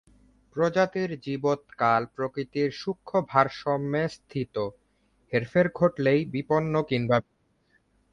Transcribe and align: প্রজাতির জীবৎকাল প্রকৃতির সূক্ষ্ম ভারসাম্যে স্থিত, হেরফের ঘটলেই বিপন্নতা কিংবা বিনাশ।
প্রজাতির 0.55 1.11
জীবৎকাল 1.21 2.01
প্রকৃতির 2.15 2.69
সূক্ষ্ম 2.71 3.15
ভারসাম্যে 3.29 4.03
স্থিত, 4.09 4.55
হেরফের 5.33 5.67
ঘটলেই 5.73 6.21
বিপন্নতা 6.25 6.87
কিংবা 6.89 7.17
বিনাশ। 7.19 7.37